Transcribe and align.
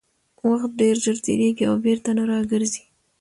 وخت 0.49 0.71
ډېر 0.81 0.95
ژر 1.03 1.17
تېرېږي 1.25 1.63
او 1.69 1.75
بېرته 1.85 2.09
نه 2.17 2.23
راګرځي 2.31 2.83